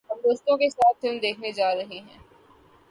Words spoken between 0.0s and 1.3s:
ہم دوستوں کے ساتھ فلم